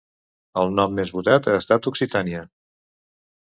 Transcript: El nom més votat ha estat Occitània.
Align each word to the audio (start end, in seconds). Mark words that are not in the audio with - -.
El 0.61 0.71
nom 0.77 0.95
més 0.99 1.11
votat 1.17 1.51
ha 1.51 1.59
estat 1.59 1.91
Occitània. 1.93 2.43